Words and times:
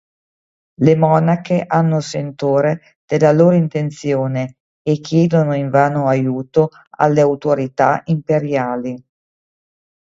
Le 0.81 0.95
monache 0.95 1.63
hanno 1.67 1.99
sentore 2.01 2.97
della 3.05 3.31
loro 3.31 3.53
intenzione 3.53 4.55
e 4.81 4.99
chiedono 4.99 5.53
invano 5.53 6.07
aiuto 6.07 6.69
alle 6.97 7.21
autorità 7.21 8.01
imperiali. 8.05 8.97